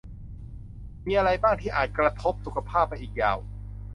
[1.05, 3.37] มีอะไรบ้างที่อาจกระทบสุขภาพไปอีกยาว